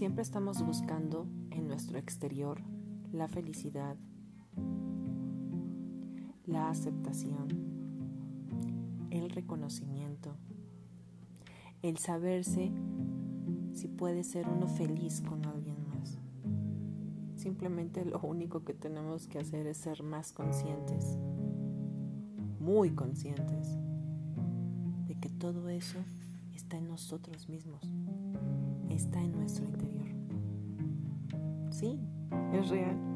Siempre 0.00 0.22
estamos 0.22 0.64
buscando 0.64 1.26
en 1.50 1.68
nuestro 1.68 1.98
exterior 1.98 2.62
la 3.12 3.28
felicidad, 3.28 3.98
la 6.46 6.70
aceptación, 6.70 7.48
el 9.10 9.28
reconocimiento, 9.28 10.36
el 11.82 11.98
saberse 11.98 12.72
si 13.74 13.88
puede 13.88 14.24
ser 14.24 14.48
uno 14.48 14.68
feliz 14.68 15.20
con 15.20 15.44
alguien 15.44 15.76
más. 15.86 16.16
Simplemente 17.36 18.06
lo 18.06 18.20
único 18.20 18.64
que 18.64 18.72
tenemos 18.72 19.26
que 19.26 19.38
hacer 19.38 19.66
es 19.66 19.76
ser 19.76 20.02
más 20.02 20.32
conscientes, 20.32 21.18
muy 22.58 22.92
conscientes, 22.92 23.76
de 25.08 25.14
que 25.20 25.28
todo 25.28 25.68
eso 25.68 25.98
está 26.54 26.78
en 26.78 26.88
nosotros 26.88 27.50
mismos, 27.50 27.82
está 29.00 29.18
en 29.18 29.32
nuestro 29.32 29.64
interior. 29.64 30.08
Sí, 31.70 31.98
es 32.52 32.68
real. 32.68 33.09